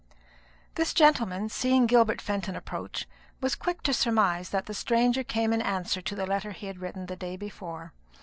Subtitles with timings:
[0.73, 3.07] This gentleman, seeing Gilbert Fenton approach,
[3.39, 6.79] was quick to surmise that the stranger came in answer to the letter he had
[6.79, 7.93] written the day before.